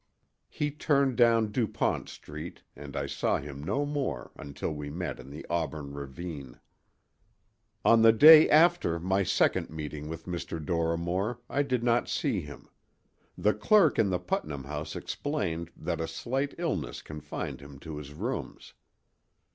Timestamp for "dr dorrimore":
10.25-11.37